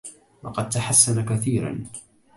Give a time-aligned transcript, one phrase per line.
[0.43, 1.85] لقد تحسّن كثيرا.